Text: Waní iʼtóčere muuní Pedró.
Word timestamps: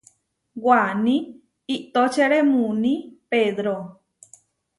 Waní 0.65 1.15
iʼtóčere 1.75 2.37
muuní 2.51 2.93
Pedró. 3.29 3.75